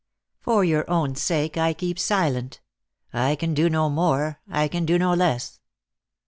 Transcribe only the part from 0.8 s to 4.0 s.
own sake I keep silent. I can do no